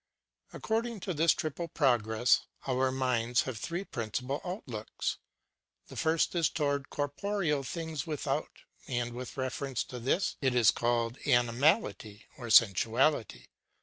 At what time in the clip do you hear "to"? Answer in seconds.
1.01-1.13, 9.83-9.99